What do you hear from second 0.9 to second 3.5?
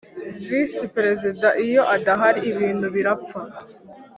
Perezida iyo adahari ibintu birapfa